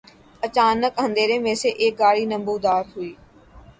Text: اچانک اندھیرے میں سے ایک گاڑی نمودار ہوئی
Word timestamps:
اچانک 0.43 0.93
اندھیرے 1.03 1.37
میں 1.43 1.53
سے 1.61 1.69
ایک 1.81 1.93
گاڑی 1.99 2.25
نمودار 2.25 2.83
ہوئی 2.93 3.13